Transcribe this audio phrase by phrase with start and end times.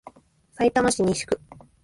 [0.53, 1.39] さいたま市西区